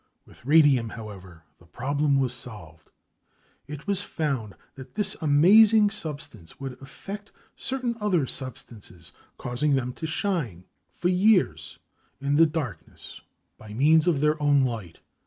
[0.25, 2.89] With radium, however, the problem was solved.
[3.67, 10.07] It was found that this amazing substance would affect certain other substances, causing them to
[10.07, 11.77] shine for years
[12.19, 13.21] in the darkness
[13.59, 15.01] by means of their own light.